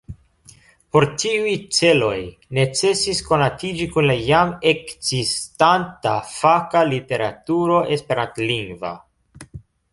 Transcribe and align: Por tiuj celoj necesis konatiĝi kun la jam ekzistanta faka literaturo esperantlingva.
Por 0.95 1.05
tiuj 1.23 1.51
celoj 1.79 2.15
necesis 2.59 3.21
konatiĝi 3.27 3.87
kun 3.93 4.09
la 4.13 4.17
jam 4.31 4.55
ekzistanta 4.73 6.17
faka 6.33 6.85
literaturo 6.91 7.79
esperantlingva. 7.99 8.99